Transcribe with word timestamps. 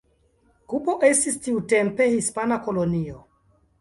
Kubo 0.71 0.95
estis 1.09 1.37
tiutempe 1.49 2.07
hispana 2.15 2.59
kolonio. 2.69 3.21